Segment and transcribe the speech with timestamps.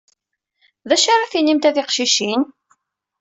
[0.89, 2.41] D acu ara tinimt a tiqcicin?